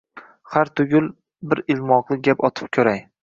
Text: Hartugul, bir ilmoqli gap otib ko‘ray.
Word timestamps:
Hartugul, 0.53 1.09
bir 1.51 1.63
ilmoqli 1.75 2.19
gap 2.29 2.45
otib 2.51 2.73
ko‘ray. 2.79 3.05